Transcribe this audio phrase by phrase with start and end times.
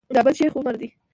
[0.15, 0.89] دا بل شیخ عمر دی.